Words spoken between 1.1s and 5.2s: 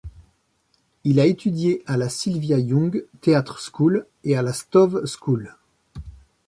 a étudié à la Sylvia Young Theatre School et à la Stowe